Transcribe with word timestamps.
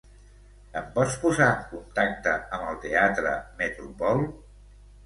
Em 0.79 0.87
pots 0.95 1.17
posar 1.25 1.51
en 1.57 1.61
contacte 1.75 2.35
amb 2.59 2.73
el 2.73 2.83
teatre 2.87 3.39
Metropol? 3.63 4.31